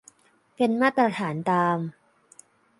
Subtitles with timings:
[0.55, 1.77] เป็นมาตรฐานตาม